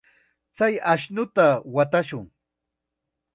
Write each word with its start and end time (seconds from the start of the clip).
Chay 0.55 0.73
ashnuta 0.93 1.47
watashun. 1.73 2.25